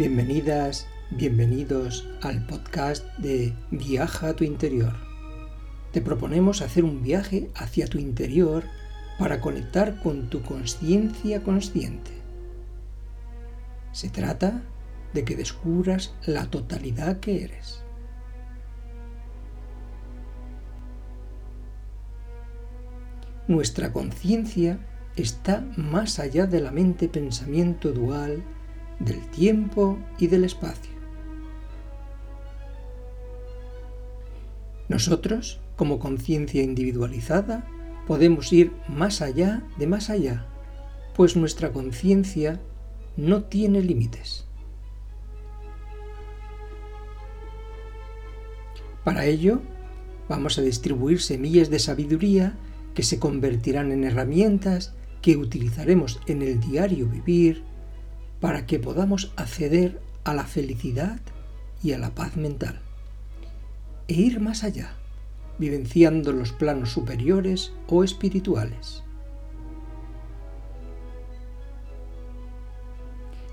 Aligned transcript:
Bienvenidas, 0.00 0.86
bienvenidos 1.10 2.08
al 2.22 2.46
podcast 2.46 3.04
de 3.18 3.52
Viaja 3.70 4.30
a 4.30 4.32
tu 4.34 4.44
interior. 4.44 4.94
Te 5.92 6.00
proponemos 6.00 6.62
hacer 6.62 6.84
un 6.84 7.02
viaje 7.02 7.50
hacia 7.54 7.86
tu 7.86 7.98
interior 7.98 8.64
para 9.18 9.42
conectar 9.42 10.00
con 10.02 10.30
tu 10.30 10.40
conciencia 10.40 11.42
consciente. 11.42 12.12
Se 13.92 14.08
trata 14.08 14.62
de 15.12 15.22
que 15.22 15.36
descubras 15.36 16.14
la 16.24 16.46
totalidad 16.48 17.20
que 17.20 17.44
eres. 17.44 17.84
Nuestra 23.48 23.92
conciencia 23.92 24.78
está 25.16 25.60
más 25.76 26.18
allá 26.18 26.46
de 26.46 26.62
la 26.62 26.70
mente-pensamiento 26.70 27.92
dual 27.92 28.42
del 29.00 29.26
tiempo 29.30 29.98
y 30.18 30.28
del 30.28 30.44
espacio. 30.44 30.92
Nosotros, 34.88 35.60
como 35.76 35.98
conciencia 35.98 36.62
individualizada, 36.62 37.66
podemos 38.06 38.52
ir 38.52 38.72
más 38.88 39.22
allá 39.22 39.62
de 39.78 39.86
más 39.86 40.10
allá, 40.10 40.46
pues 41.14 41.36
nuestra 41.36 41.72
conciencia 41.72 42.60
no 43.16 43.44
tiene 43.44 43.82
límites. 43.82 44.46
Para 49.04 49.24
ello, 49.24 49.62
vamos 50.28 50.58
a 50.58 50.62
distribuir 50.62 51.20
semillas 51.20 51.70
de 51.70 51.78
sabiduría 51.78 52.58
que 52.94 53.02
se 53.02 53.18
convertirán 53.18 53.92
en 53.92 54.04
herramientas 54.04 54.94
que 55.22 55.36
utilizaremos 55.36 56.20
en 56.26 56.42
el 56.42 56.60
diario 56.60 57.06
vivir 57.06 57.69
para 58.40 58.66
que 58.66 58.78
podamos 58.78 59.32
acceder 59.36 60.00
a 60.24 60.34
la 60.34 60.44
felicidad 60.44 61.20
y 61.82 61.92
a 61.92 61.98
la 61.98 62.14
paz 62.14 62.36
mental 62.36 62.80
e 64.08 64.14
ir 64.14 64.40
más 64.40 64.64
allá, 64.64 64.96
vivenciando 65.58 66.32
los 66.32 66.52
planos 66.52 66.90
superiores 66.90 67.72
o 67.86 68.02
espirituales. 68.02 69.04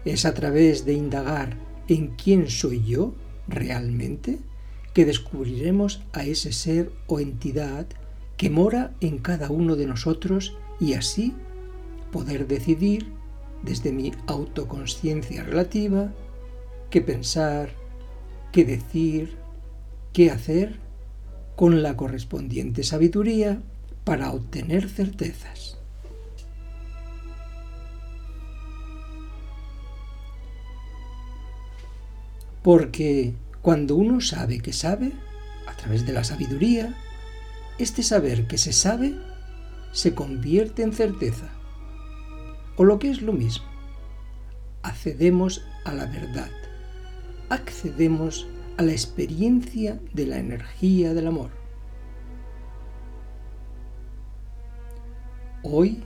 Es 0.04 0.26
a 0.26 0.34
través 0.34 0.86
de 0.86 0.94
indagar 0.94 1.58
en 1.88 2.16
quién 2.16 2.50
soy 2.50 2.84
yo 2.84 3.14
realmente 3.48 4.40
que 4.94 5.06
descubriremos 5.06 6.02
a 6.12 6.24
ese 6.24 6.54
ser 6.54 6.92
o 7.06 7.20
entidad 7.20 7.86
que 8.36 8.50
mora 8.50 8.96
en 9.00 9.20
cada 9.20 9.52
uno 9.52 9.76
de 9.76 9.86
nosotros 9.86 10.58
y 10.80 10.94
así 10.94 11.34
poder 12.12 12.48
decidir 12.48 13.17
desde 13.64 13.92
mi 13.92 14.12
autoconsciencia 14.28 15.44
relativa, 15.44 16.14
qué 16.90 17.02
pensar, 17.02 17.70
qué 18.52 18.66
decir, 18.66 19.38
qué 20.14 20.32
hacer 20.32 20.80
con 21.56 21.82
la 21.82 21.98
correspondiente 21.98 22.84
sabiduría 22.84 23.62
para 24.04 24.32
obtener 24.32 24.90
certezas. 24.90 25.78
Porque 32.64 33.34
cuando 33.62 33.96
uno 33.96 34.22
sabe 34.22 34.60
que 34.60 34.73
sabe, 34.73 35.14
a 35.67 35.76
través 35.76 36.06
de 36.06 36.14
la 36.14 36.23
sabiduría, 36.23 36.96
este 37.80 38.04
saber 38.04 38.48
que 38.48 38.58
se 38.58 38.73
sabe 38.73 39.16
se 39.92 40.14
convierte 40.14 40.84
en 40.84 40.94
certeza 40.94 41.57
o 42.77 42.86
lo 42.86 42.99
que 42.99 43.10
es 43.10 43.21
lo 43.21 43.33
mismo, 43.33 43.65
accedemos 44.83 45.67
a 45.83 45.93
la 45.93 46.05
verdad, 46.05 46.49
accedemos 47.49 48.48
a 48.77 48.83
la 48.83 48.92
experiencia 48.92 49.99
de 50.14 50.27
la 50.27 50.38
energía 50.38 51.14
del 51.14 51.27
amor. 51.27 51.49
Hoy 55.64 56.04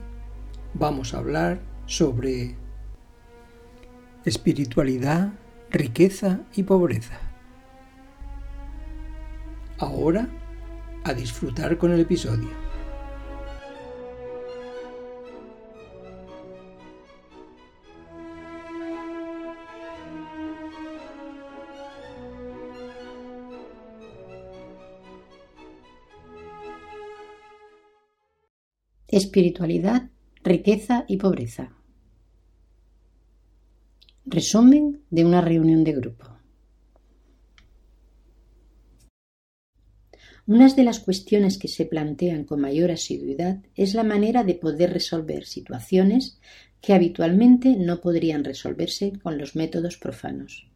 vamos 0.73 1.13
a 1.13 1.19
hablar 1.19 1.61
sobre 1.85 2.55
espiritualidad, 4.23 5.33
riqueza 5.69 6.39
y 6.55 6.63
pobreza. 6.63 7.19
Ahora, 9.77 10.29
a 11.03 11.13
disfrutar 11.13 11.77
con 11.77 11.91
el 11.91 11.99
episodio. 11.99 12.70
Espiritualidad, 29.11 30.09
riqueza 30.41 31.03
y 31.05 31.17
pobreza. 31.17 31.75
Resumen 34.23 35.01
de 35.09 35.25
una 35.25 35.41
reunión 35.41 35.83
de 35.83 35.91
grupo. 35.91 36.27
Una 40.47 40.73
de 40.73 40.83
las 40.85 41.01
cuestiones 41.01 41.57
que 41.57 41.67
se 41.67 41.85
plantean 41.85 42.45
con 42.45 42.61
mayor 42.61 42.89
asiduidad 42.89 43.61
es 43.75 43.95
la 43.95 44.05
manera 44.05 44.45
de 44.45 44.55
poder 44.55 44.93
resolver 44.93 45.45
situaciones 45.45 46.39
que 46.79 46.93
habitualmente 46.93 47.75
no 47.75 47.99
podrían 47.99 48.45
resolverse 48.45 49.11
con 49.21 49.37
los 49.37 49.57
métodos 49.57 49.97
profanos 49.97 50.69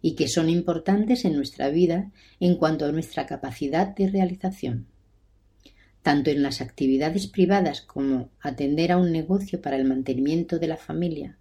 y 0.00 0.14
que 0.14 0.28
son 0.28 0.48
importantes 0.48 1.24
en 1.24 1.34
nuestra 1.34 1.70
vida 1.70 2.12
en 2.38 2.54
cuanto 2.54 2.84
a 2.84 2.92
nuestra 2.92 3.26
capacidad 3.26 3.88
de 3.96 4.08
realización 4.08 4.89
tanto 6.02 6.30
en 6.30 6.42
las 6.42 6.60
actividades 6.60 7.26
privadas 7.26 7.82
como 7.82 8.30
atender 8.40 8.92
a 8.92 8.96
un 8.96 9.12
negocio 9.12 9.60
para 9.60 9.76
el 9.76 9.84
mantenimiento 9.84 10.58
de 10.58 10.68
la 10.68 10.76
familia, 10.76 11.36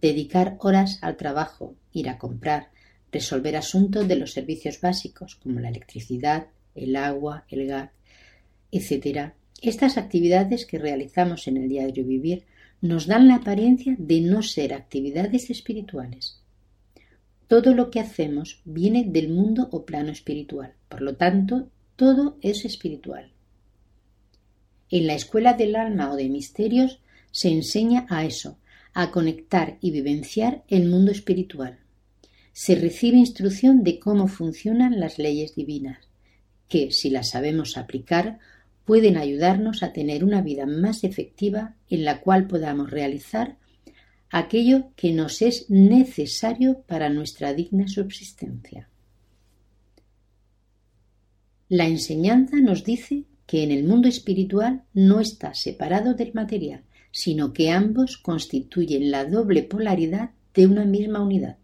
dedicar 0.00 0.56
horas 0.60 0.98
al 1.02 1.16
trabajo, 1.16 1.74
ir 1.92 2.08
a 2.08 2.18
comprar, 2.18 2.70
resolver 3.10 3.56
asuntos 3.56 4.06
de 4.06 4.16
los 4.16 4.32
servicios 4.32 4.80
básicos 4.80 5.36
como 5.36 5.60
la 5.60 5.68
electricidad, 5.68 6.48
el 6.74 6.96
agua, 6.96 7.44
el 7.48 7.66
gas, 7.66 7.90
etc. 8.70 9.32
Estas 9.62 9.96
actividades 9.96 10.66
que 10.66 10.78
realizamos 10.78 11.46
en 11.48 11.56
el 11.56 11.68
diario 11.68 12.04
vivir 12.04 12.44
nos 12.80 13.06
dan 13.06 13.28
la 13.28 13.36
apariencia 13.36 13.96
de 13.98 14.20
no 14.20 14.42
ser 14.42 14.74
actividades 14.74 15.48
espirituales. 15.50 16.40
Todo 17.46 17.74
lo 17.74 17.90
que 17.90 18.00
hacemos 18.00 18.60
viene 18.64 19.04
del 19.06 19.28
mundo 19.28 19.68
o 19.70 19.84
plano 19.84 20.10
espiritual, 20.10 20.74
por 20.88 21.02
lo 21.02 21.16
tanto, 21.16 21.68
todo 21.96 22.36
es 22.42 22.64
espiritual. 22.64 23.33
En 24.94 25.08
la 25.08 25.14
escuela 25.16 25.54
del 25.54 25.74
alma 25.74 26.12
o 26.12 26.14
de 26.14 26.28
misterios 26.28 27.00
se 27.32 27.48
enseña 27.48 28.06
a 28.08 28.24
eso, 28.24 28.58
a 28.92 29.10
conectar 29.10 29.76
y 29.80 29.90
vivenciar 29.90 30.62
el 30.68 30.88
mundo 30.88 31.10
espiritual. 31.10 31.80
Se 32.52 32.76
recibe 32.76 33.16
instrucción 33.16 33.82
de 33.82 33.98
cómo 33.98 34.28
funcionan 34.28 35.00
las 35.00 35.18
leyes 35.18 35.56
divinas, 35.56 35.98
que, 36.68 36.92
si 36.92 37.10
las 37.10 37.30
sabemos 37.30 37.76
aplicar, 37.76 38.38
pueden 38.84 39.16
ayudarnos 39.16 39.82
a 39.82 39.92
tener 39.92 40.22
una 40.22 40.42
vida 40.42 40.64
más 40.64 41.02
efectiva 41.02 41.74
en 41.90 42.04
la 42.04 42.20
cual 42.20 42.46
podamos 42.46 42.88
realizar 42.88 43.56
aquello 44.30 44.92
que 44.94 45.10
nos 45.10 45.42
es 45.42 45.68
necesario 45.70 46.82
para 46.86 47.08
nuestra 47.08 47.52
digna 47.52 47.88
subsistencia. 47.88 48.88
La 51.68 51.88
enseñanza 51.88 52.58
nos 52.58 52.84
dice 52.84 53.24
que 53.46 53.62
en 53.62 53.70
el 53.70 53.84
mundo 53.84 54.08
espiritual 54.08 54.82
no 54.92 55.20
está 55.20 55.54
separado 55.54 56.14
del 56.14 56.32
material, 56.34 56.82
sino 57.10 57.52
que 57.52 57.70
ambos 57.70 58.16
constituyen 58.16 59.10
la 59.10 59.24
doble 59.24 59.62
polaridad 59.62 60.30
de 60.54 60.66
una 60.66 60.84
misma 60.84 61.22
unidad. 61.22 61.58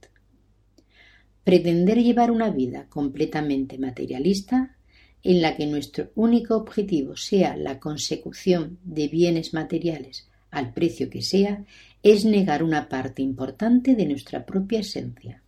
Pretender 1.44 2.02
llevar 2.02 2.30
una 2.30 2.50
vida 2.50 2.86
completamente 2.88 3.78
materialista, 3.78 4.76
en 5.22 5.42
la 5.42 5.56
que 5.56 5.66
nuestro 5.66 6.10
único 6.14 6.56
objetivo 6.56 7.16
sea 7.16 7.56
la 7.56 7.78
consecución 7.78 8.78
de 8.84 9.08
bienes 9.08 9.52
materiales 9.52 10.28
al 10.50 10.72
precio 10.72 11.10
que 11.10 11.22
sea, 11.22 11.64
es 12.02 12.24
negar 12.24 12.62
una 12.62 12.88
parte 12.88 13.22
importante 13.22 13.94
de 13.94 14.06
nuestra 14.06 14.46
propia 14.46 14.80
esencia. 14.80 15.42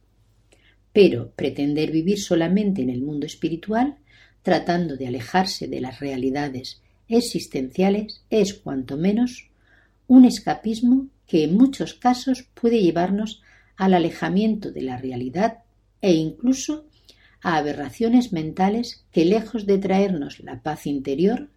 Pero 0.93 1.31
pretender 1.31 1.91
vivir 1.91 2.21
solamente 2.21 2.83
en 2.83 2.91
el 2.91 3.03
mundo 3.03 3.27
espiritual 3.27 3.97
tratando 4.43 4.97
de 4.97 5.07
alejarse 5.07 5.69
de 5.69 5.81
las 5.81 6.01
realidades 6.01 6.81
existenciales 7.09 8.23
es 8.31 8.55
cuanto 8.55 8.97
menos 8.97 9.49
un 10.07 10.25
escapismo 10.25 11.09
que 11.27 11.45
en 11.45 11.57
muchos 11.57 11.95
casos 11.95 12.49
puede 12.55 12.83
llevarnos 12.83 13.43
al 13.77 13.95
alejamiento 13.95 14.71
de 14.71 14.83
la 14.83 14.99
realidad 14.99 15.59
e 16.01 16.13
incluso 16.13 16.87
a 17.41 17.57
aberraciones 17.57 18.33
mentales 18.33 19.05
que 19.11 19.25
lejos 19.25 19.67
de 19.67 19.79
traernos 19.79 20.41
la 20.41 20.63
paz 20.63 20.87
interior, 20.87 21.49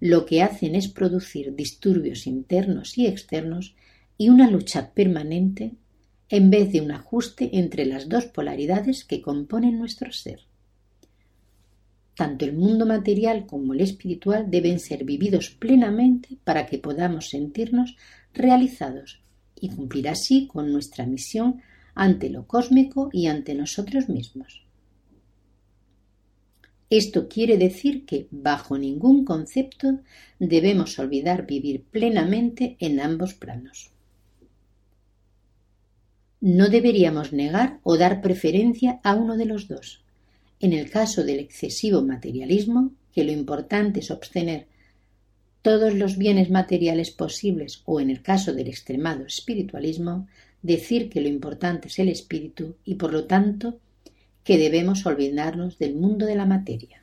lo 0.00 0.26
que 0.26 0.42
hacen 0.42 0.74
es 0.74 0.88
producir 0.88 1.54
disturbios 1.54 2.26
internos 2.26 2.98
y 2.98 3.06
externos 3.06 3.74
y 4.18 4.28
una 4.28 4.50
lucha 4.50 4.90
permanente 4.92 5.72
en 6.28 6.50
vez 6.50 6.72
de 6.72 6.80
un 6.80 6.92
ajuste 6.92 7.50
entre 7.58 7.86
las 7.86 8.08
dos 8.08 8.26
polaridades 8.26 9.04
que 9.04 9.22
componen 9.22 9.78
nuestro 9.78 10.12
ser. 10.12 10.49
Tanto 12.20 12.44
el 12.44 12.52
mundo 12.52 12.84
material 12.84 13.46
como 13.46 13.72
el 13.72 13.80
espiritual 13.80 14.50
deben 14.50 14.78
ser 14.78 15.04
vividos 15.04 15.48
plenamente 15.48 16.36
para 16.44 16.66
que 16.66 16.76
podamos 16.76 17.30
sentirnos 17.30 17.96
realizados 18.34 19.22
y 19.58 19.70
cumplir 19.70 20.06
así 20.06 20.46
con 20.46 20.70
nuestra 20.70 21.06
misión 21.06 21.62
ante 21.94 22.28
lo 22.28 22.46
cósmico 22.46 23.08
y 23.10 23.28
ante 23.28 23.54
nosotros 23.54 24.10
mismos. 24.10 24.66
Esto 26.90 27.26
quiere 27.26 27.56
decir 27.56 28.04
que, 28.04 28.28
bajo 28.30 28.76
ningún 28.76 29.24
concepto, 29.24 30.00
debemos 30.38 30.98
olvidar 30.98 31.46
vivir 31.46 31.84
plenamente 31.84 32.76
en 32.80 33.00
ambos 33.00 33.32
planos. 33.32 33.92
No 36.42 36.68
deberíamos 36.68 37.32
negar 37.32 37.80
o 37.82 37.96
dar 37.96 38.20
preferencia 38.20 39.00
a 39.04 39.14
uno 39.14 39.38
de 39.38 39.46
los 39.46 39.68
dos. 39.68 40.04
En 40.60 40.74
el 40.74 40.90
caso 40.90 41.24
del 41.24 41.40
excesivo 41.40 42.02
materialismo, 42.02 42.92
que 43.14 43.24
lo 43.24 43.32
importante 43.32 44.00
es 44.00 44.10
obtener 44.10 44.66
todos 45.62 45.94
los 45.94 46.16
bienes 46.16 46.50
materiales 46.50 47.10
posibles, 47.10 47.82
o 47.86 48.00
en 48.00 48.10
el 48.10 48.22
caso 48.22 48.52
del 48.52 48.68
extremado 48.68 49.24
espiritualismo, 49.24 50.28
decir 50.62 51.08
que 51.08 51.20
lo 51.20 51.28
importante 51.28 51.88
es 51.88 51.98
el 51.98 52.08
espíritu 52.08 52.76
y 52.84 52.96
por 52.96 53.12
lo 53.12 53.24
tanto 53.24 53.78
que 54.44 54.58
debemos 54.58 55.04
olvidarnos 55.06 55.78
del 55.78 55.94
mundo 55.94 56.26
de 56.26 56.34
la 56.34 56.46
materia. 56.46 57.02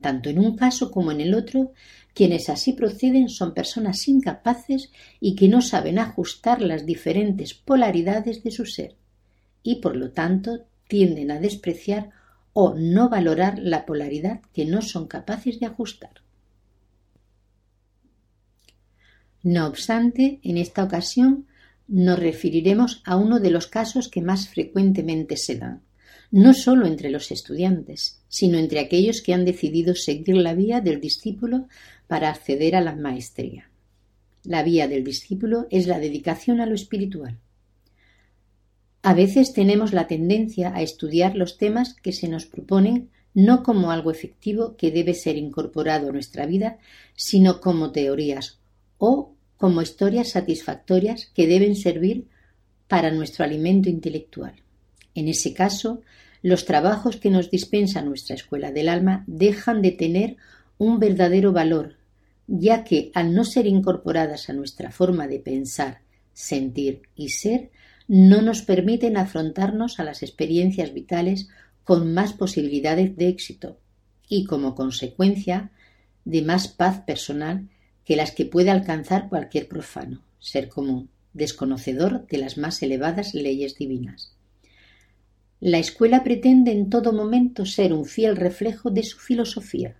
Tanto 0.00 0.28
en 0.28 0.38
un 0.38 0.56
caso 0.56 0.90
como 0.90 1.12
en 1.12 1.22
el 1.22 1.34
otro, 1.34 1.72
quienes 2.12 2.50
así 2.50 2.74
proceden 2.74 3.30
son 3.30 3.54
personas 3.54 4.06
incapaces 4.06 4.90
y 5.18 5.34
que 5.34 5.48
no 5.48 5.62
saben 5.62 5.98
ajustar 5.98 6.60
las 6.60 6.84
diferentes 6.84 7.54
polaridades 7.54 8.42
de 8.42 8.50
su 8.50 8.66
ser, 8.66 8.96
y 9.62 9.76
por 9.76 9.96
lo 9.96 10.10
tanto 10.10 10.66
tienden 10.88 11.30
a 11.30 11.40
despreciar 11.40 12.10
o 12.54 12.74
no 12.74 13.10
valorar 13.10 13.58
la 13.58 13.84
polaridad 13.84 14.40
que 14.54 14.64
no 14.64 14.80
son 14.80 15.06
capaces 15.06 15.60
de 15.60 15.66
ajustar. 15.66 16.22
No 19.42 19.66
obstante, 19.66 20.40
en 20.42 20.56
esta 20.56 20.82
ocasión 20.82 21.46
nos 21.86 22.18
referiremos 22.18 23.02
a 23.04 23.16
uno 23.16 23.40
de 23.40 23.50
los 23.50 23.66
casos 23.66 24.08
que 24.08 24.22
más 24.22 24.48
frecuentemente 24.48 25.36
se 25.36 25.56
dan, 25.56 25.82
no 26.30 26.54
solo 26.54 26.86
entre 26.86 27.10
los 27.10 27.30
estudiantes, 27.30 28.22
sino 28.28 28.56
entre 28.56 28.80
aquellos 28.80 29.20
que 29.20 29.34
han 29.34 29.44
decidido 29.44 29.94
seguir 29.94 30.36
la 30.36 30.54
vía 30.54 30.80
del 30.80 31.00
discípulo 31.00 31.68
para 32.06 32.30
acceder 32.30 32.74
a 32.74 32.80
la 32.80 32.94
maestría. 32.94 33.68
La 34.44 34.62
vía 34.62 34.88
del 34.88 35.04
discípulo 35.04 35.66
es 35.70 35.86
la 35.86 35.98
dedicación 35.98 36.60
a 36.60 36.66
lo 36.66 36.74
espiritual. 36.74 37.38
A 39.04 39.12
veces 39.12 39.52
tenemos 39.52 39.92
la 39.92 40.06
tendencia 40.06 40.74
a 40.74 40.80
estudiar 40.80 41.36
los 41.36 41.58
temas 41.58 41.92
que 41.92 42.10
se 42.10 42.26
nos 42.26 42.46
proponen 42.46 43.10
no 43.34 43.62
como 43.62 43.90
algo 43.90 44.10
efectivo 44.10 44.78
que 44.78 44.90
debe 44.90 45.12
ser 45.12 45.36
incorporado 45.36 46.08
a 46.08 46.12
nuestra 46.12 46.46
vida, 46.46 46.78
sino 47.14 47.60
como 47.60 47.92
teorías 47.92 48.60
o 48.96 49.34
como 49.58 49.82
historias 49.82 50.30
satisfactorias 50.30 51.26
que 51.34 51.46
deben 51.46 51.76
servir 51.76 52.28
para 52.88 53.10
nuestro 53.10 53.44
alimento 53.44 53.90
intelectual. 53.90 54.54
En 55.14 55.28
ese 55.28 55.52
caso, 55.52 56.00
los 56.40 56.64
trabajos 56.64 57.18
que 57.18 57.28
nos 57.28 57.50
dispensa 57.50 58.00
nuestra 58.00 58.36
escuela 58.36 58.72
del 58.72 58.88
alma 58.88 59.22
dejan 59.26 59.82
de 59.82 59.90
tener 59.90 60.36
un 60.78 60.98
verdadero 60.98 61.52
valor, 61.52 61.96
ya 62.46 62.84
que 62.84 63.10
al 63.12 63.34
no 63.34 63.44
ser 63.44 63.66
incorporadas 63.66 64.48
a 64.48 64.54
nuestra 64.54 64.90
forma 64.90 65.28
de 65.28 65.40
pensar, 65.40 66.00
sentir 66.32 67.02
y 67.14 67.28
ser, 67.28 67.70
no 68.06 68.42
nos 68.42 68.62
permiten 68.62 69.16
afrontarnos 69.16 69.98
a 69.98 70.04
las 70.04 70.22
experiencias 70.22 70.92
vitales 70.92 71.48
con 71.84 72.12
más 72.12 72.32
posibilidades 72.32 73.16
de 73.16 73.28
éxito 73.28 73.78
y, 74.28 74.44
como 74.44 74.74
consecuencia, 74.74 75.70
de 76.24 76.42
más 76.42 76.68
paz 76.68 77.00
personal 77.00 77.68
que 78.04 78.16
las 78.16 78.32
que 78.32 78.44
puede 78.44 78.70
alcanzar 78.70 79.28
cualquier 79.28 79.68
profano, 79.68 80.22
ser 80.38 80.68
común, 80.68 81.10
desconocedor 81.32 82.26
de 82.26 82.38
las 82.38 82.58
más 82.58 82.82
elevadas 82.82 83.34
leyes 83.34 83.76
divinas. 83.76 84.34
La 85.60 85.78
escuela 85.78 86.22
pretende 86.22 86.72
en 86.72 86.90
todo 86.90 87.12
momento 87.12 87.64
ser 87.64 87.92
un 87.92 88.04
fiel 88.04 88.36
reflejo 88.36 88.90
de 88.90 89.02
su 89.02 89.18
filosofía, 89.18 89.96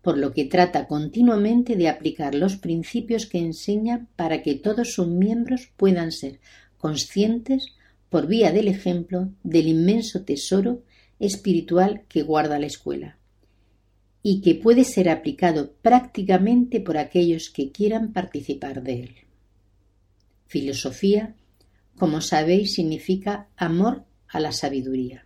por 0.00 0.18
lo 0.18 0.32
que 0.32 0.44
trata 0.44 0.86
continuamente 0.86 1.76
de 1.76 1.88
aplicar 1.88 2.34
los 2.34 2.56
principios 2.56 3.26
que 3.26 3.38
enseña 3.38 4.06
para 4.16 4.42
que 4.42 4.54
todos 4.54 4.94
sus 4.94 5.08
miembros 5.08 5.70
puedan 5.76 6.12
ser 6.12 6.40
conscientes, 6.82 7.66
por 8.10 8.26
vía 8.26 8.50
del 8.50 8.66
ejemplo, 8.66 9.30
del 9.44 9.68
inmenso 9.68 10.24
tesoro 10.24 10.82
espiritual 11.20 12.02
que 12.08 12.24
guarda 12.24 12.58
la 12.58 12.66
escuela 12.66 13.18
y 14.20 14.40
que 14.40 14.56
puede 14.56 14.82
ser 14.82 15.08
aplicado 15.08 15.74
prácticamente 15.80 16.80
por 16.80 16.98
aquellos 16.98 17.50
que 17.50 17.70
quieran 17.70 18.12
participar 18.12 18.82
de 18.82 19.00
él. 19.04 19.14
Filosofía, 20.48 21.36
como 21.96 22.20
sabéis, 22.20 22.74
significa 22.74 23.48
amor 23.56 24.04
a 24.26 24.40
la 24.40 24.50
sabiduría. 24.50 25.24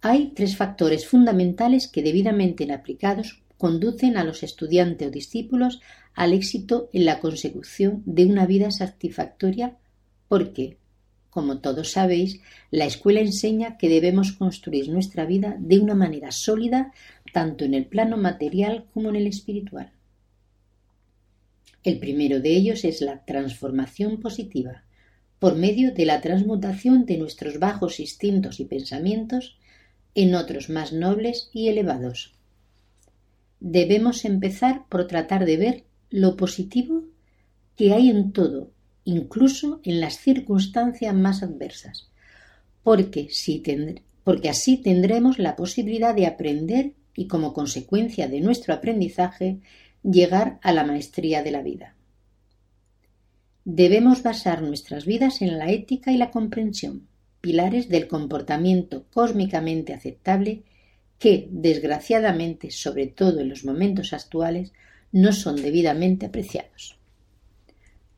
Hay 0.00 0.32
tres 0.34 0.56
factores 0.56 1.06
fundamentales 1.06 1.86
que 1.86 2.02
debidamente 2.02 2.70
aplicados 2.72 3.44
conducen 3.56 4.16
a 4.16 4.24
los 4.24 4.42
estudiantes 4.42 5.06
o 5.06 5.10
discípulos 5.12 5.80
al 6.14 6.32
éxito 6.32 6.88
en 6.92 7.04
la 7.04 7.20
consecución 7.20 8.02
de 8.06 8.26
una 8.26 8.46
vida 8.46 8.70
satisfactoria 8.70 9.76
porque 10.28 10.78
como 11.34 11.58
todos 11.58 11.90
sabéis, 11.90 12.40
la 12.70 12.84
escuela 12.84 13.18
enseña 13.18 13.76
que 13.76 13.88
debemos 13.88 14.30
construir 14.30 14.88
nuestra 14.88 15.26
vida 15.26 15.56
de 15.58 15.80
una 15.80 15.96
manera 15.96 16.30
sólida, 16.30 16.92
tanto 17.32 17.64
en 17.64 17.74
el 17.74 17.86
plano 17.86 18.16
material 18.16 18.86
como 18.94 19.08
en 19.08 19.16
el 19.16 19.26
espiritual. 19.26 19.90
El 21.82 21.98
primero 21.98 22.38
de 22.38 22.50
ellos 22.50 22.84
es 22.84 23.00
la 23.00 23.24
transformación 23.24 24.20
positiva, 24.20 24.84
por 25.40 25.56
medio 25.56 25.92
de 25.92 26.06
la 26.06 26.20
transmutación 26.20 27.04
de 27.04 27.18
nuestros 27.18 27.58
bajos 27.58 27.98
instintos 27.98 28.60
y 28.60 28.66
pensamientos 28.66 29.58
en 30.14 30.36
otros 30.36 30.70
más 30.70 30.92
nobles 30.92 31.50
y 31.52 31.66
elevados. 31.66 32.32
Debemos 33.58 34.24
empezar 34.24 34.84
por 34.88 35.08
tratar 35.08 35.46
de 35.46 35.56
ver 35.56 35.84
lo 36.14 36.36
positivo 36.36 37.02
que 37.74 37.92
hay 37.92 38.08
en 38.08 38.30
todo 38.30 38.70
incluso 39.04 39.80
en 39.82 40.00
las 40.00 40.18
circunstancias 40.18 41.12
más 41.12 41.42
adversas, 41.42 42.08
porque, 42.84 43.28
porque 44.22 44.48
así 44.48 44.76
tendremos 44.76 45.40
la 45.40 45.56
posibilidad 45.56 46.14
de 46.14 46.26
aprender 46.26 46.92
y 47.16 47.26
como 47.26 47.52
consecuencia 47.52 48.28
de 48.28 48.40
nuestro 48.40 48.74
aprendizaje 48.74 49.58
llegar 50.04 50.60
a 50.62 50.72
la 50.72 50.84
maestría 50.84 51.42
de 51.42 51.50
la 51.50 51.62
vida. 51.62 51.96
Debemos 53.64 54.22
basar 54.22 54.62
nuestras 54.62 55.06
vidas 55.06 55.42
en 55.42 55.58
la 55.58 55.72
ética 55.72 56.12
y 56.12 56.16
la 56.16 56.30
comprensión, 56.30 57.08
pilares 57.40 57.88
del 57.88 58.06
comportamiento 58.06 59.04
cósmicamente 59.12 59.92
aceptable 59.92 60.62
que, 61.18 61.48
desgraciadamente, 61.50 62.70
sobre 62.70 63.08
todo 63.08 63.40
en 63.40 63.48
los 63.48 63.64
momentos 63.64 64.12
actuales, 64.12 64.72
no 65.14 65.32
son 65.32 65.54
debidamente 65.54 66.26
apreciados. 66.26 66.98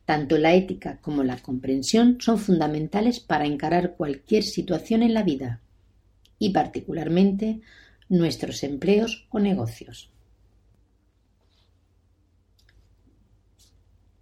Tanto 0.03 0.39
la 0.39 0.55
ética 0.55 0.97
como 0.99 1.23
la 1.23 1.37
comprensión 1.37 2.17
son 2.19 2.39
fundamentales 2.39 3.19
para 3.19 3.45
encarar 3.45 3.95
cualquier 3.95 4.41
situación 4.41 5.03
en 5.03 5.13
la 5.13 5.21
vida 5.21 5.61
y 6.39 6.49
particularmente 6.49 7.61
nuestros 8.09 8.63
empleos 8.63 9.27
o 9.29 9.37
negocios. 9.37 10.09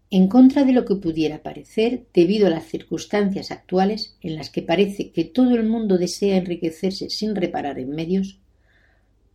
En 0.09 0.27
contra 0.27 0.65
de 0.65 0.73
lo 0.73 0.83
que 0.83 0.95
pudiera 0.95 1.43
parecer, 1.43 2.07
debido 2.13 2.47
a 2.47 2.49
las 2.49 2.65
circunstancias 2.65 3.51
actuales 3.51 4.17
en 4.19 4.35
las 4.35 4.49
que 4.49 4.61
parece 4.61 5.11
que 5.13 5.23
todo 5.23 5.55
el 5.55 5.63
mundo 5.63 5.97
desea 5.97 6.35
enriquecerse 6.35 7.09
sin 7.09 7.37
reparar 7.37 7.79
en 7.79 7.91
medios, 7.91 8.39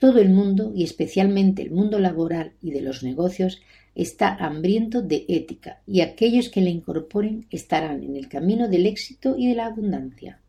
todo 0.00 0.18
el 0.18 0.30
mundo, 0.30 0.72
y 0.74 0.82
especialmente 0.82 1.62
el 1.62 1.70
mundo 1.70 2.00
laboral 2.00 2.54
y 2.60 2.72
de 2.72 2.80
los 2.80 3.04
negocios, 3.04 3.60
está 3.94 4.34
hambriento 4.34 5.02
de 5.02 5.26
ética 5.28 5.82
y 5.86 6.00
aquellos 6.00 6.48
que 6.48 6.62
la 6.62 6.70
incorporen 6.70 7.46
estarán 7.50 8.02
en 8.02 8.16
el 8.16 8.28
camino 8.28 8.66
del 8.66 8.86
éxito 8.86 9.36
y 9.36 9.48
de 9.48 9.54
la 9.54 9.66
abundancia. 9.66 10.40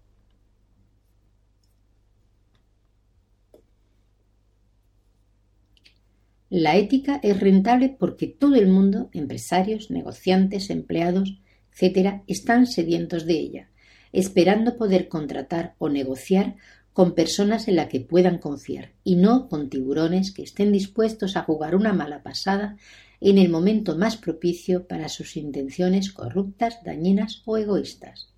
La 6.49 6.77
ética 6.77 7.19
es 7.21 7.39
rentable 7.39 7.95
porque 7.97 8.27
todo 8.27 8.55
el 8.55 8.67
mundo, 8.67 9.09
empresarios, 9.13 9.91
negociantes, 9.91 10.69
empleados, 10.69 11.39
etc., 11.77 12.21
están 12.27 12.67
sedientos 12.67 13.25
de 13.25 13.33
ella, 13.33 13.69
esperando 14.11 14.77
poder 14.77 15.07
contratar 15.07 15.75
o 15.77 15.89
negociar 15.89 16.55
con 16.93 17.15
personas 17.15 17.67
en 17.67 17.77
las 17.77 17.87
que 17.87 18.01
puedan 18.01 18.37
confiar 18.37 18.91
y 19.03 19.15
no 19.15 19.47
con 19.47 19.69
tiburones 19.69 20.31
que 20.31 20.43
estén 20.43 20.71
dispuestos 20.71 21.37
a 21.37 21.43
jugar 21.43 21.75
una 21.75 21.93
mala 21.93 22.21
pasada 22.21 22.77
en 23.21 23.37
el 23.37 23.49
momento 23.49 23.97
más 23.97 24.17
propicio 24.17 24.87
para 24.87 25.07
sus 25.07 25.37
intenciones 25.37 26.11
corruptas, 26.11 26.83
dañinas 26.83 27.43
o 27.45 27.57
egoístas. 27.57 28.29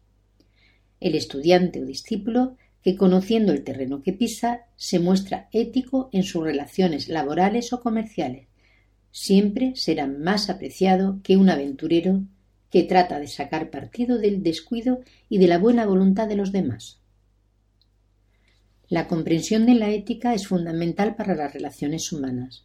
El 0.99 1.15
estudiante 1.15 1.81
o 1.81 1.85
discípulo 1.85 2.57
que 2.83 2.95
conociendo 2.95 3.53
el 3.53 3.63
terreno 3.63 4.03
que 4.03 4.13
pisa 4.13 4.65
se 4.75 4.99
muestra 4.99 5.47
ético 5.53 6.09
en 6.11 6.23
sus 6.23 6.43
relaciones 6.43 7.07
laborales 7.07 7.71
o 7.71 7.81
comerciales, 7.81 8.47
siempre 9.11 9.73
será 9.75 10.05
más 10.05 10.49
apreciado 10.49 11.19
que 11.23 11.37
un 11.37 11.49
aventurero 11.49 12.23
que 12.69 12.83
trata 12.83 13.19
de 13.19 13.27
sacar 13.27 13.69
partido 13.69 14.17
del 14.17 14.43
descuido 14.43 14.99
y 15.29 15.37
de 15.37 15.47
la 15.47 15.59
buena 15.59 15.85
voluntad 15.85 16.27
de 16.27 16.35
los 16.35 16.51
demás. 16.51 17.02
La 18.93 19.07
comprensión 19.07 19.65
de 19.65 19.73
la 19.73 19.89
ética 19.89 20.35
es 20.35 20.45
fundamental 20.45 21.15
para 21.15 21.33
las 21.33 21.51
relaciones 21.51 22.11
humanas. 22.11 22.63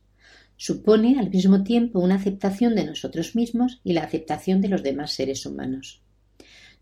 Supone 0.58 1.18
al 1.18 1.30
mismo 1.30 1.62
tiempo 1.64 2.00
una 2.00 2.16
aceptación 2.16 2.74
de 2.74 2.84
nosotros 2.84 3.34
mismos 3.34 3.80
y 3.82 3.94
la 3.94 4.02
aceptación 4.02 4.60
de 4.60 4.68
los 4.68 4.82
demás 4.82 5.14
seres 5.14 5.46
humanos. 5.46 6.02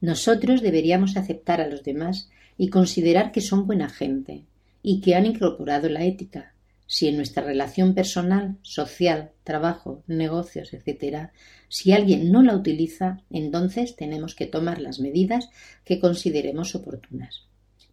Nosotros 0.00 0.62
deberíamos 0.62 1.16
aceptar 1.16 1.60
a 1.60 1.68
los 1.68 1.84
demás 1.84 2.28
y 2.58 2.70
considerar 2.70 3.30
que 3.30 3.40
son 3.40 3.68
buena 3.68 3.88
gente 3.88 4.42
y 4.82 5.00
que 5.00 5.14
han 5.14 5.26
incorporado 5.26 5.88
la 5.88 6.04
ética. 6.04 6.52
Si 6.88 7.06
en 7.06 7.14
nuestra 7.14 7.44
relación 7.44 7.94
personal, 7.94 8.56
social, 8.62 9.30
trabajo, 9.44 10.02
negocios, 10.08 10.74
etc., 10.74 11.28
si 11.68 11.92
alguien 11.92 12.32
no 12.32 12.42
la 12.42 12.56
utiliza, 12.56 13.20
entonces 13.30 13.94
tenemos 13.94 14.34
que 14.34 14.46
tomar 14.46 14.80
las 14.80 14.98
medidas 14.98 15.50
que 15.84 16.00
consideremos 16.00 16.74
oportunas. 16.74 17.46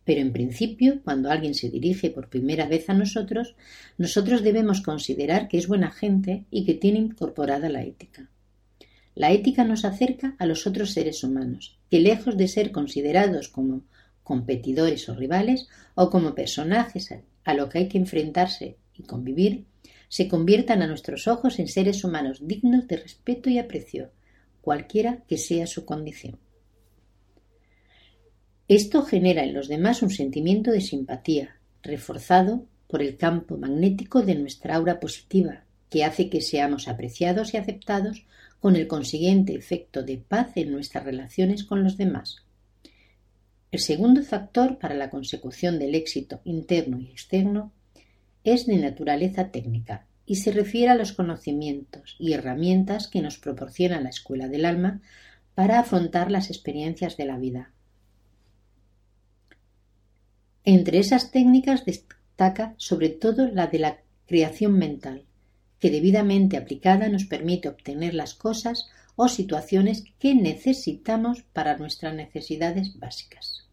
Pero 0.06 0.22
en 0.22 0.34
principio, 0.34 1.02
cuando 1.04 1.32
alguien 1.32 1.54
se 1.54 1.70
dirige 1.70 2.10
por 2.10 2.30
primera 2.30 2.68
vez 2.68 2.90
a 2.90 2.94
nosotros, 2.94 3.56
nosotros 3.98 4.44
debemos 4.44 4.82
considerar 4.82 5.48
que 5.48 5.58
es 5.58 5.68
buena 5.68 5.92
gente 5.92 6.46
y 6.52 6.66
que 6.66 6.74
tiene 6.74 7.00
incorporada 7.00 7.70
la 7.70 7.84
ética. 7.84 8.30
La 9.16 9.32
ética 9.32 9.64
nos 9.64 9.86
acerca 9.86 10.36
a 10.40 10.46
los 10.46 10.66
otros 10.66 10.92
seres 10.92 11.24
humanos, 11.24 11.78
que 11.90 12.00
lejos 12.00 12.36
de 12.36 12.48
ser 12.48 12.72
considerados 12.72 13.48
como 13.48 13.84
competidores 14.24 15.08
o 15.10 15.16
rivales 15.16 15.68
o 15.96 16.10
como 16.10 16.34
personajes 16.34 17.14
a 17.44 17.54
lo 17.54 17.70
que 17.70 17.80
hay 17.80 17.88
que 17.88 17.98
enfrentarse 17.98 18.78
y 18.96 19.04
convivir, 19.04 19.66
se 20.08 20.28
conviertan 20.28 20.82
a 20.82 20.88
nuestros 20.88 21.28
ojos 21.28 21.60
en 21.60 21.68
seres 21.68 22.04
humanos 22.04 22.40
dignos 22.42 22.88
de 22.88 22.98
respeto 22.98 23.50
y 23.50 23.58
aprecio, 23.58 24.12
cualquiera 24.62 25.24
que 25.28 25.38
sea 25.38 25.68
su 25.68 25.86
condición. 25.86 26.38
Esto 28.76 29.04
genera 29.04 29.44
en 29.44 29.54
los 29.54 29.68
demás 29.68 30.02
un 30.02 30.10
sentimiento 30.10 30.72
de 30.72 30.82
simpatía, 30.82 31.58
reforzado 31.84 32.66
por 32.88 33.04
el 33.04 33.18
campo 33.18 33.56
magnético 33.56 34.24
de 34.24 34.34
nuestra 34.34 34.78
aura 34.78 35.00
positiva, 35.00 35.64
que 35.92 36.04
hace 36.04 36.28
que 36.28 36.42
seamos 36.42 36.88
apreciados 36.88 37.54
y 37.54 37.58
aceptados 37.58 38.26
con 38.60 38.76
el 38.76 38.88
consiguiente 38.88 39.54
efecto 39.54 40.02
de 40.02 40.18
paz 40.18 40.54
en 40.56 40.72
nuestras 40.72 41.04
relaciones 41.04 41.66
con 41.66 41.84
los 41.84 41.98
demás. 41.98 42.38
El 43.72 43.80
segundo 43.80 44.24
factor 44.24 44.80
para 44.80 44.96
la 44.96 45.12
consecución 45.12 45.78
del 45.78 45.94
éxito 45.94 46.42
interno 46.44 47.00
y 47.00 47.12
externo 47.12 47.72
es 48.44 48.66
de 48.66 48.78
naturaleza 48.78 49.52
técnica 49.52 50.08
y 50.26 50.38
se 50.38 50.52
refiere 50.52 50.90
a 50.90 50.96
los 50.96 51.14
conocimientos 51.14 52.16
y 52.18 52.34
herramientas 52.34 53.08
que 53.08 53.22
nos 53.22 53.38
proporciona 53.38 54.02
la 54.02 54.10
escuela 54.10 54.48
del 54.48 54.66
alma 54.66 55.00
para 55.54 55.78
afrontar 55.78 56.32
las 56.32 56.50
experiencias 56.50 57.18
de 57.18 57.26
la 57.26 57.38
vida. 57.38 57.70
Entre 60.66 61.00
esas 61.00 61.32
técnicas 61.32 61.84
destaca 61.84 62.74
sobre 62.78 63.10
todo 63.10 63.48
la 63.48 63.68
de 63.68 63.80
la 63.80 64.00
creación 64.26 64.78
mental, 64.78 65.26
que 65.80 65.92
debidamente 65.92 66.56
aplicada 66.56 67.10
nos 67.10 67.26
permite 67.26 67.68
obtener 67.68 68.14
las 68.14 68.34
cosas 68.34 68.88
o 69.18 69.28
situaciones 69.28 70.06
que 70.20 70.34
necesitamos 70.34 71.44
para 71.54 71.78
nuestras 71.78 72.16
necesidades 72.16 72.98
básicas. 72.98 73.68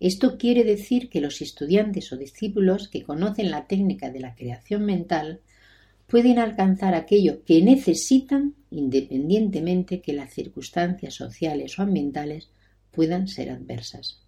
Esto 0.00 0.38
quiere 0.38 0.64
decir 0.64 1.10
que 1.10 1.20
los 1.20 1.42
estudiantes 1.42 2.12
o 2.12 2.16
discípulos 2.16 2.88
que 2.88 3.02
conocen 3.02 3.50
la 3.50 3.66
técnica 3.66 4.10
de 4.10 4.20
la 4.20 4.34
creación 4.34 4.84
mental 4.84 5.40
pueden 6.06 6.38
alcanzar 6.38 6.94
aquello 6.94 7.44
que 7.44 7.60
necesitan 7.60 8.54
independientemente 8.70 10.00
que 10.00 10.14
las 10.14 10.32
circunstancias 10.32 11.14
sociales 11.14 11.78
o 11.78 11.82
ambientales 11.82 12.48
puedan 12.92 13.28
ser 13.28 13.50
adversas. 13.50 14.22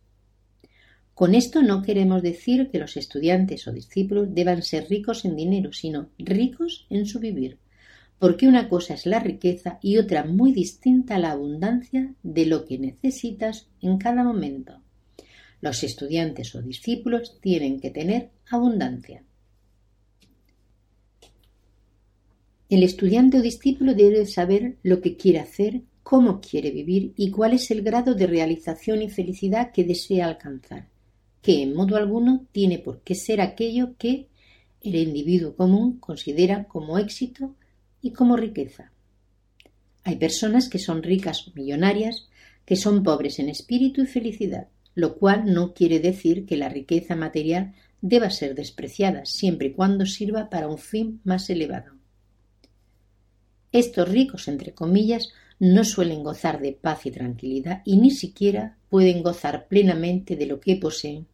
Con 1.20 1.34
esto 1.34 1.60
no 1.60 1.82
queremos 1.82 2.22
decir 2.22 2.70
que 2.70 2.78
los 2.78 2.96
estudiantes 2.96 3.68
o 3.68 3.72
discípulos 3.72 4.34
deban 4.34 4.62
ser 4.62 4.88
ricos 4.88 5.26
en 5.26 5.36
dinero, 5.36 5.70
sino 5.70 6.08
ricos 6.18 6.86
en 6.88 7.04
su 7.04 7.20
vivir, 7.20 7.58
porque 8.18 8.48
una 8.48 8.70
cosa 8.70 8.94
es 8.94 9.04
la 9.04 9.20
riqueza 9.20 9.78
y 9.82 9.98
otra 9.98 10.24
muy 10.24 10.52
distinta 10.52 11.18
la 11.18 11.32
abundancia 11.32 12.14
de 12.22 12.46
lo 12.46 12.64
que 12.64 12.78
necesitas 12.78 13.68
en 13.82 13.98
cada 13.98 14.24
momento. 14.24 14.80
Los 15.60 15.84
estudiantes 15.84 16.54
o 16.54 16.62
discípulos 16.62 17.38
tienen 17.42 17.80
que 17.80 17.90
tener 17.90 18.30
abundancia. 18.50 19.22
El 22.70 22.82
estudiante 22.82 23.40
o 23.40 23.42
discípulo 23.42 23.92
debe 23.92 24.24
saber 24.24 24.78
lo 24.82 25.02
que 25.02 25.18
quiere 25.18 25.40
hacer, 25.40 25.82
cómo 26.02 26.40
quiere 26.40 26.70
vivir 26.70 27.12
y 27.14 27.30
cuál 27.30 27.52
es 27.52 27.70
el 27.70 27.82
grado 27.82 28.14
de 28.14 28.26
realización 28.26 29.02
y 29.02 29.10
felicidad 29.10 29.70
que 29.70 29.84
desea 29.84 30.26
alcanzar, 30.26 30.88
que 31.42 31.62
en 31.62 31.74
modo 31.74 31.96
alguno 31.96 32.46
tiene 32.52 32.78
por 32.78 33.00
qué 33.02 33.14
ser 33.14 33.40
aquello 33.40 33.96
que 33.96 34.28
el 34.82 34.94
individuo 34.96 35.56
común 35.56 35.98
considera 35.98 36.64
como 36.64 36.98
éxito 36.98 37.54
y 38.02 38.12
como 38.12 38.36
riqueza. 38.36 38.92
Hay 40.04 40.16
personas 40.16 40.68
que 40.68 40.78
son 40.78 41.02
ricas 41.02 41.46
o 41.46 41.52
millonarias, 41.54 42.28
que 42.64 42.76
son 42.76 43.02
pobres 43.02 43.38
en 43.38 43.48
espíritu 43.48 44.02
y 44.02 44.06
felicidad 44.06 44.68
lo 44.94 45.16
cual 45.16 45.52
no 45.52 45.72
quiere 45.72 46.00
decir 46.00 46.46
que 46.46 46.56
la 46.56 46.68
riqueza 46.68 47.16
material 47.16 47.74
deba 48.00 48.30
ser 48.30 48.54
despreciada 48.54 49.24
siempre 49.24 49.68
y 49.68 49.72
cuando 49.72 50.06
sirva 50.06 50.50
para 50.50 50.68
un 50.68 50.78
fin 50.78 51.20
más 51.24 51.48
elevado. 51.50 51.92
Estos 53.72 54.08
ricos, 54.08 54.48
entre 54.48 54.74
comillas, 54.74 55.30
no 55.60 55.84
suelen 55.84 56.24
gozar 56.24 56.60
de 56.60 56.72
paz 56.72 57.04
y 57.04 57.10
tranquilidad 57.10 57.82
y 57.84 57.98
ni 57.98 58.10
siquiera 58.10 58.78
pueden 58.88 59.22
gozar 59.22 59.68
plenamente 59.68 60.34
de 60.34 60.46
lo 60.46 60.58
que 60.58 60.76
poseen, 60.76 61.26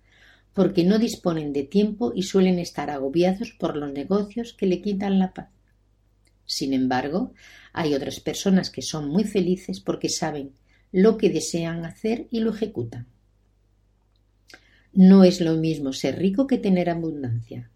porque 0.52 0.85
no 0.85 0.99
disponen 0.99 1.52
de 1.52 1.62
tiempo 1.62 2.12
y 2.14 2.25
suelen 2.25 2.59
estar 2.59 2.90
agobiados 2.90 3.52
por 3.52 3.76
los 3.76 3.92
negocios 3.92 4.52
que 4.52 4.66
le 4.66 4.83
quitan 4.83 5.21
la 5.21 5.33
paz. 5.33 5.49
Sin 6.45 6.75
embargo, 6.75 7.33
hay 7.73 7.95
otras 7.95 8.18
personas 8.21 8.71
que 8.71 8.83
son 8.83 9.09
muy 9.09 9.25
felices 9.25 9.80
porque 9.80 10.09
saben 10.09 10.52
lo 10.90 11.18
que 11.18 11.30
desean 11.30 11.85
hacer 11.85 12.26
y 12.30 12.40
lo 12.40 12.50
ejecutan. 12.50 13.06
No 14.92 15.23
es 15.25 15.40
lo 15.40 15.54
mismo 15.56 15.92
ser 15.92 16.18
rico 16.18 16.47
que 16.47 16.59
tener 16.59 16.90
abundancia 16.90 17.71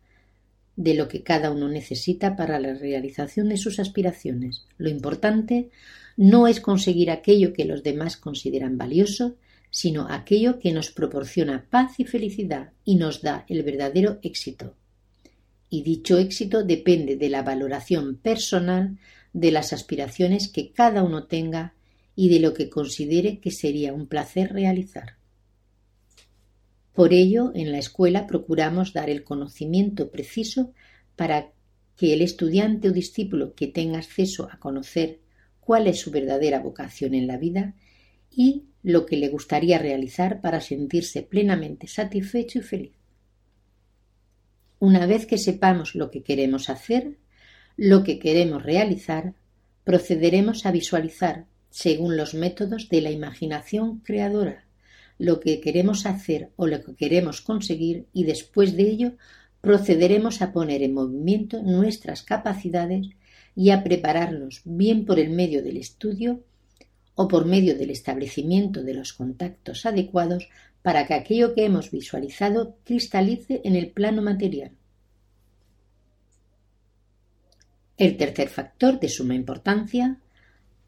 de 0.75 0.95
lo 0.95 1.09
que 1.09 1.23
cada 1.23 1.51
uno 1.51 1.69
necesita 1.69 2.35
para 2.35 2.59
la 2.59 2.75
realización 2.75 3.51
de 3.51 3.59
sus 3.59 3.79
aspiraciones. 3.79 4.67
Lo 4.79 4.89
importante 4.89 5.69
no 6.21 6.47
es 6.47 6.61
conseguir 6.61 7.11
aquello 7.11 7.55
que 7.55 7.65
los 7.65 7.83
demás 7.83 8.19
consideran 8.19 8.77
valioso, 8.77 9.37
sino 9.71 10.07
aquello 10.11 10.59
que 10.59 10.71
nos 10.71 10.91
proporciona 10.91 11.67
paz 11.71 11.99
y 11.99 12.05
felicidad 12.05 12.73
y 12.85 12.97
nos 12.97 13.23
da 13.23 13.47
el 13.49 13.63
verdadero 13.63 14.19
éxito. 14.21 14.75
Y 15.71 15.83
dicho 15.83 16.19
éxito 16.19 16.63
depende 16.63 17.17
de 17.17 17.31
la 17.31 17.43
valoración 17.43 18.17
personal 18.17 18.99
de 19.33 19.51
las 19.51 19.73
aspiraciones 19.73 20.49
que 20.49 20.73
cada 20.73 21.03
uno 21.03 21.25
tenga 21.25 21.73
y 22.15 22.29
de 22.29 22.41
lo 22.41 22.53
que 22.53 22.69
considere 22.69 23.39
que 23.39 23.51
sería 23.51 23.95
un 23.95 24.07
placer 24.07 24.53
realizar. 24.53 25.17
Por 26.93 27.15
ello, 27.15 27.51
en 27.55 27.73
la 27.73 27.79
escuela 27.79 28.27
procuramos 28.27 28.93
dar 28.93 29.09
el 29.09 29.25
conocimiento 29.25 30.11
preciso 30.11 30.75
para 31.17 31.53
que 31.97 32.13
el 32.13 32.21
estudiante 32.21 32.91
o 32.91 32.93
discípulo 32.93 33.55
que 33.55 33.69
tenga 33.69 34.01
acceso 34.01 34.51
a 34.53 34.59
conocer 34.59 35.21
cuál 35.71 35.87
es 35.87 36.01
su 36.01 36.11
verdadera 36.11 36.59
vocación 36.59 37.15
en 37.15 37.29
la 37.29 37.37
vida 37.37 37.75
y 38.29 38.65
lo 38.83 39.07
que 39.07 39.17
le 39.17 39.29
gustaría 39.29 39.79
realizar 39.79 40.41
para 40.41 40.61
sentirse 40.61 41.23
plenamente 41.23 41.87
satisfecho 41.87 42.59
y 42.59 42.63
feliz. 42.63 42.93
Una 44.81 45.07
vez 45.07 45.27
que 45.27 45.39
sepamos 45.39 45.95
lo 45.95 46.11
que 46.11 46.25
queremos 46.25 46.71
hacer, 46.71 47.19
lo 47.77 48.03
que 48.03 48.19
queremos 48.19 48.65
realizar, 48.65 49.35
procederemos 49.85 50.67
a 50.67 50.73
visualizar 50.73 51.47
según 51.71 52.17
los 52.17 52.35
métodos 52.35 52.89
de 52.89 53.03
la 53.03 53.13
imaginación 53.13 54.01
creadora 54.01 54.65
lo 55.19 55.39
que 55.39 55.61
queremos 55.61 56.05
hacer 56.05 56.51
o 56.57 56.67
lo 56.67 56.83
que 56.83 56.97
queremos 56.97 57.43
conseguir 57.43 58.07
y 58.13 58.25
después 58.25 58.75
de 58.75 58.91
ello 58.91 59.13
procederemos 59.61 60.43
a 60.43 60.53
poner 60.53 60.83
en 60.83 60.95
movimiento 60.95 61.63
nuestras 61.63 62.25
capacidades 62.25 63.07
y 63.55 63.71
a 63.71 63.83
prepararnos 63.83 64.63
bien 64.65 65.05
por 65.05 65.19
el 65.19 65.31
medio 65.31 65.63
del 65.63 65.77
estudio 65.77 66.43
o 67.15 67.29
por 67.29 67.45
medio 67.45 67.77
del 67.77 67.91
establecimiento 67.91 68.83
de 68.83 68.95
los 68.95 69.13
contactos 69.13 69.85
adecuados 69.87 70.49
para 70.83 71.07
que 71.07 71.15
aquello 71.15 71.55
que 71.55 71.65
hemos 71.65 71.91
visualizado 71.91 72.77
cristalice 72.85 73.61
en 73.65 73.77
el 73.77 73.91
plano 73.91 74.23
material. 74.23 74.73
El 77.99 78.17
tercer 78.17 78.49
factor 78.49 78.99
de 78.99 79.11
suma 79.11 79.35
importancia 79.35 80.19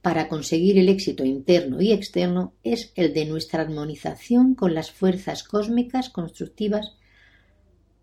para 0.01 0.29
conseguir 0.29 0.79
el 0.79 0.89
éxito 0.89 1.25
interno 1.25 1.81
y 1.83 1.93
externo 1.93 2.55
es 2.65 2.93
el 2.97 3.13
de 3.13 3.27
nuestra 3.27 3.63
armonización 3.63 4.55
con 4.55 4.75
las 4.75 4.91
fuerzas 4.91 5.43
cósmicas 5.45 6.09
constructivas 6.09 6.97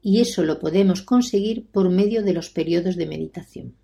y 0.01 0.21
eso 0.21 0.43
lo 0.43 0.59
podemos 0.59 1.01
conseguir 1.01 1.65
por 1.65 1.89
medio 1.89 2.23
de 2.23 2.33
los 2.33 2.49
periodos 2.51 2.95
de 2.95 3.07
meditación. 3.07 3.78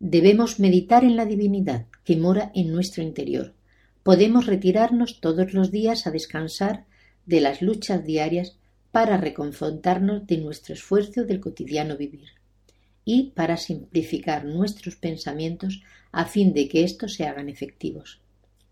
Debemos 0.00 0.60
meditar 0.60 1.02
en 1.02 1.16
la 1.16 1.26
divinidad 1.26 1.86
que 2.04 2.16
mora 2.16 2.52
en 2.54 2.72
nuestro 2.72 3.02
interior. 3.02 3.54
Podemos 4.04 4.46
retirarnos 4.46 5.20
todos 5.20 5.54
los 5.54 5.72
días 5.72 6.06
a 6.06 6.12
descansar 6.12 6.84
de 7.26 7.40
las 7.40 7.62
luchas 7.62 8.04
diarias 8.04 8.56
para 8.92 9.16
reconfortarnos 9.16 10.24
de 10.28 10.38
nuestro 10.38 10.74
esfuerzo 10.74 11.24
del 11.24 11.40
cotidiano 11.40 11.96
vivir 11.96 12.28
y 13.04 13.32
para 13.34 13.56
simplificar 13.56 14.44
nuestros 14.44 14.94
pensamientos 14.94 15.82
a 16.12 16.26
fin 16.26 16.52
de 16.52 16.68
que 16.68 16.84
éstos 16.84 17.14
se 17.14 17.26
hagan 17.26 17.48
efectivos. 17.48 18.20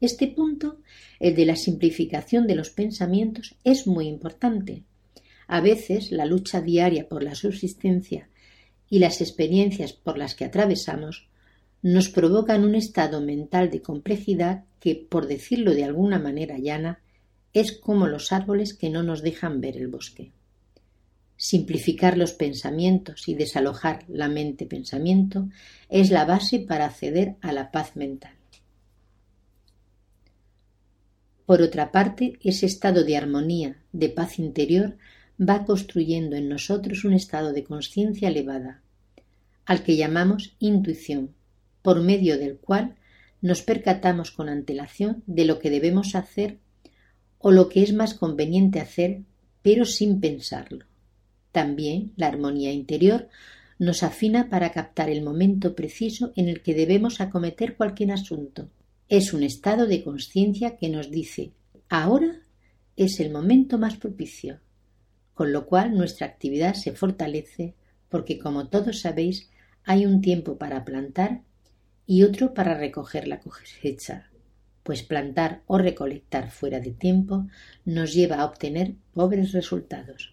Este 0.00 0.28
punto, 0.28 0.78
el 1.18 1.34
de 1.34 1.46
la 1.46 1.56
simplificación 1.56 2.46
de 2.46 2.54
los 2.54 2.70
pensamientos, 2.70 3.56
es 3.64 3.88
muy 3.88 4.06
importante. 4.06 4.84
A 5.48 5.60
veces 5.60 6.12
la 6.12 6.24
lucha 6.24 6.60
diaria 6.60 7.08
por 7.08 7.24
la 7.24 7.34
subsistencia 7.34 8.28
y 8.88 8.98
las 8.98 9.20
experiencias 9.20 9.92
por 9.92 10.18
las 10.18 10.34
que 10.34 10.44
atravesamos 10.44 11.28
nos 11.82 12.08
provocan 12.08 12.64
un 12.64 12.74
estado 12.74 13.20
mental 13.20 13.70
de 13.70 13.82
complejidad 13.82 14.64
que, 14.80 14.94
por 14.94 15.26
decirlo 15.26 15.72
de 15.72 15.84
alguna 15.84 16.18
manera 16.18 16.58
llana, 16.58 17.00
es 17.52 17.72
como 17.72 18.06
los 18.06 18.32
árboles 18.32 18.74
que 18.74 18.90
no 18.90 19.02
nos 19.02 19.22
dejan 19.22 19.60
ver 19.60 19.76
el 19.76 19.88
bosque 19.88 20.32
simplificar 21.36 22.16
los 22.16 22.32
pensamientos 22.32 23.28
y 23.28 23.34
desalojar 23.34 24.04
la 24.08 24.28
mente 24.28 24.66
pensamiento 24.66 25.48
es 25.88 26.10
la 26.10 26.24
base 26.24 26.60
para 26.60 26.86
acceder 26.86 27.36
a 27.42 27.52
la 27.52 27.70
paz 27.70 27.96
mental. 27.96 28.32
Por 31.44 31.62
otra 31.62 31.92
parte, 31.92 32.38
ese 32.42 32.66
estado 32.66 33.04
de 33.04 33.16
armonía, 33.16 33.76
de 33.92 34.08
paz 34.08 34.38
interior, 34.38 34.96
va 35.40 35.64
construyendo 35.64 36.36
en 36.36 36.48
nosotros 36.48 37.04
un 37.04 37.12
estado 37.12 37.52
de 37.52 37.64
conciencia 37.64 38.28
elevada, 38.28 38.82
al 39.64 39.82
que 39.82 39.96
llamamos 39.96 40.54
intuición, 40.58 41.34
por 41.82 42.02
medio 42.02 42.38
del 42.38 42.56
cual 42.56 42.96
nos 43.42 43.62
percatamos 43.62 44.30
con 44.30 44.48
antelación 44.48 45.22
de 45.26 45.44
lo 45.44 45.58
que 45.58 45.70
debemos 45.70 46.14
hacer 46.14 46.58
o 47.38 47.50
lo 47.50 47.68
que 47.68 47.82
es 47.82 47.92
más 47.92 48.14
conveniente 48.14 48.80
hacer, 48.80 49.22
pero 49.62 49.84
sin 49.84 50.20
pensarlo. 50.20 50.86
También 51.52 52.12
la 52.16 52.28
armonía 52.28 52.72
interior 52.72 53.28
nos 53.78 54.02
afina 54.02 54.48
para 54.48 54.72
captar 54.72 55.10
el 55.10 55.22
momento 55.22 55.74
preciso 55.74 56.32
en 56.34 56.48
el 56.48 56.62
que 56.62 56.74
debemos 56.74 57.20
acometer 57.20 57.76
cualquier 57.76 58.12
asunto. 58.12 58.70
Es 59.08 59.32
un 59.32 59.42
estado 59.42 59.86
de 59.86 60.02
conciencia 60.02 60.76
que 60.76 60.88
nos 60.88 61.10
dice 61.10 61.52
ahora 61.88 62.40
es 62.96 63.20
el 63.20 63.30
momento 63.30 63.78
más 63.78 63.96
propicio, 63.96 64.58
con 65.36 65.52
lo 65.52 65.66
cual 65.66 65.94
nuestra 65.94 66.26
actividad 66.26 66.72
se 66.72 66.92
fortalece 66.92 67.74
porque, 68.08 68.38
como 68.38 68.68
todos 68.68 69.00
sabéis, 69.00 69.50
hay 69.84 70.06
un 70.06 70.22
tiempo 70.22 70.56
para 70.56 70.86
plantar 70.86 71.42
y 72.06 72.22
otro 72.22 72.54
para 72.54 72.74
recoger 72.74 73.28
la 73.28 73.40
cosecha, 73.40 74.30
pues 74.82 75.02
plantar 75.02 75.60
o 75.66 75.76
recolectar 75.76 76.50
fuera 76.50 76.80
de 76.80 76.92
tiempo 76.92 77.46
nos 77.84 78.14
lleva 78.14 78.36
a 78.36 78.46
obtener 78.46 78.94
pobres 79.12 79.52
resultados. 79.52 80.32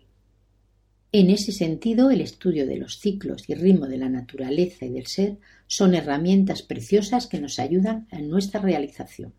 En 1.11 1.29
ese 1.29 1.51
sentido, 1.51 2.09
el 2.09 2.21
estudio 2.21 2.65
de 2.65 2.77
los 2.77 2.99
ciclos 2.99 3.43
y 3.49 3.55
ritmo 3.55 3.87
de 3.87 3.97
la 3.97 4.07
naturaleza 4.07 4.85
y 4.85 4.91
del 4.91 5.07
ser 5.07 5.37
son 5.67 5.95
herramientas 5.95 6.61
preciosas 6.61 7.27
que 7.27 7.41
nos 7.41 7.59
ayudan 7.59 8.07
en 8.09 8.29
nuestra 8.29 8.61
realización. 8.61 9.33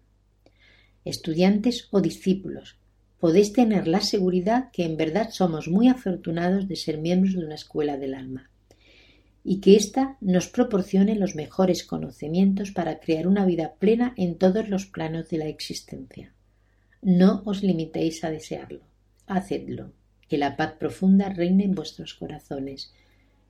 Estudiantes 1.06 1.88
o 1.90 2.02
discípulos, 2.02 2.76
podéis 3.18 3.52
tener 3.52 3.88
la 3.88 4.00
seguridad 4.00 4.70
que 4.72 4.84
en 4.84 4.96
verdad 4.96 5.30
somos 5.30 5.68
muy 5.68 5.88
afortunados 5.88 6.68
de 6.68 6.76
ser 6.76 6.98
miembros 6.98 7.34
de 7.34 7.44
una 7.44 7.54
escuela 7.54 7.96
del 7.96 8.14
alma 8.14 8.50
y 9.44 9.60
que 9.60 9.76
ésta 9.76 10.16
nos 10.22 10.48
proporcione 10.48 11.14
los 11.14 11.36
mejores 11.36 11.84
conocimientos 11.84 12.72
para 12.72 12.98
crear 12.98 13.28
una 13.28 13.44
vida 13.44 13.74
plena 13.78 14.14
en 14.16 14.38
todos 14.38 14.70
los 14.70 14.86
planos 14.86 15.28
de 15.28 15.38
la 15.38 15.46
existencia. 15.46 16.32
No 17.02 17.42
os 17.44 17.62
limitéis 17.62 18.24
a 18.24 18.30
desearlo, 18.30 18.80
hacedlo. 19.26 19.92
Que 20.26 20.38
la 20.38 20.56
paz 20.56 20.72
profunda 20.78 21.28
reine 21.28 21.64
en 21.64 21.74
vuestros 21.74 22.14
corazones. 22.14 22.94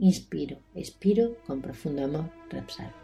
Inspiro, 0.01 0.59
expiro 0.75 1.37
con 1.47 1.63
profundo 1.63 2.05
amor, 2.05 2.31
Rapsal. 2.51 3.04